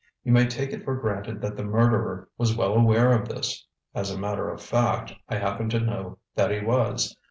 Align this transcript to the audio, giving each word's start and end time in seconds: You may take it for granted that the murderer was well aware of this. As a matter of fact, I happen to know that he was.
You 0.23 0.31
may 0.31 0.47
take 0.47 0.71
it 0.73 0.83
for 0.83 0.95
granted 0.95 1.41
that 1.41 1.55
the 1.55 1.63
murderer 1.63 2.27
was 2.35 2.57
well 2.57 2.73
aware 2.73 3.11
of 3.11 3.29
this. 3.29 3.67
As 3.93 4.09
a 4.09 4.17
matter 4.17 4.49
of 4.49 4.59
fact, 4.59 5.13
I 5.29 5.37
happen 5.37 5.69
to 5.69 5.79
know 5.79 6.17
that 6.33 6.49
he 6.49 6.59
was. 6.59 7.15